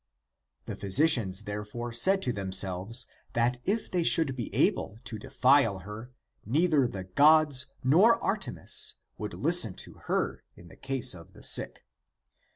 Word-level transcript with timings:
The 0.65 0.75
physicians 0.75 1.43
therefore 1.43 1.91
said 1.93 2.23
to 2.23 2.33
themselves, 2.33 3.05
that 3.33 3.59
if 3.65 3.91
they 3.91 4.01
should 4.01 4.35
be 4.35 4.51
able 4.51 4.97
to 5.03 5.19
defile 5.19 5.77
her, 5.81 6.09
neither 6.43 6.87
the 6.87 7.03
gods 7.03 7.67
nor 7.83 8.17
Artemis 8.17 8.95
would 9.19 9.35
listen 9.35 9.75
to 9.75 10.01
her 10.07 10.43
in 10.55 10.69
the 10.69 10.75
case 10.75 11.13
of 11.13 11.33
the 11.33 11.43
sick. 11.43 11.85